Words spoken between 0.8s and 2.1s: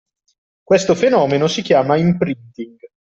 fenomeno si chiama